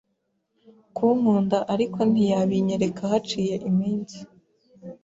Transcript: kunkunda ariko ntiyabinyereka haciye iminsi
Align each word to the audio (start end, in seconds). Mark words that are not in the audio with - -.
kunkunda 0.95 1.57
ariko 1.73 1.99
ntiyabinyereka 2.11 3.01
haciye 3.11 3.55
iminsi 3.69 4.17